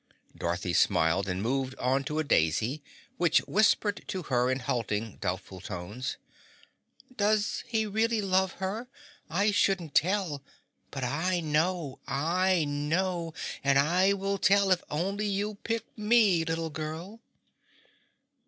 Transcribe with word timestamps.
Dorothy 0.35 0.73
smiled 0.73 1.29
and 1.29 1.43
moved 1.43 1.75
on 1.75 2.03
to 2.05 2.17
a 2.17 2.23
daisy 2.23 2.81
which 3.17 3.37
whispered 3.45 4.03
to 4.07 4.23
her 4.23 4.49
in 4.49 4.61
halting, 4.61 5.17
doubtful 5.21 5.61
tones, 5.61 6.17
"Does 7.15 7.63
he 7.67 7.85
really 7.85 8.19
love 8.19 8.53
her? 8.53 8.87
I 9.29 9.51
shouldn't 9.51 9.93
tell, 9.93 10.41
but 10.89 11.03
I 11.03 11.39
know, 11.39 11.99
I 12.07 12.65
know 12.65 13.35
and 13.63 13.77
I 13.77 14.13
will 14.13 14.39
tell 14.39 14.71
if 14.71 14.83
only 14.89 15.27
you'll 15.27 15.53
pick 15.53 15.85
me, 15.95 16.43
little 16.45 16.71
girl." 16.71 17.21